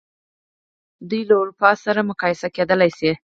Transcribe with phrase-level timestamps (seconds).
[1.09, 3.11] دوی له اروپا سره مقایسه کېدلای شي.